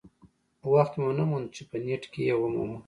[0.73, 2.79] وخت مې ونه موند چې په نیټ کې یې ومومم.